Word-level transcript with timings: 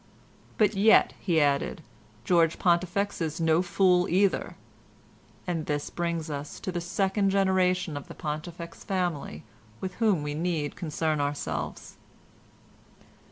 "But 0.57 0.73
yet," 0.73 1.13
he 1.19 1.39
added, 1.39 1.83
"George 2.25 2.57
Pontifex 2.57 3.21
is 3.21 3.39
no 3.39 3.61
fool 3.61 4.09
either." 4.09 4.55
And 5.45 5.67
this 5.67 5.91
brings 5.91 6.27
us 6.27 6.59
to 6.61 6.71
the 6.71 6.81
second 6.81 7.29
generation 7.29 7.95
of 7.95 8.07
the 8.07 8.15
Pontifex 8.15 8.83
family 8.83 9.43
with 9.79 9.93
whom 10.01 10.23
we 10.23 10.33
need 10.33 10.75
concern 10.75 11.21
ourselves. 11.21 11.97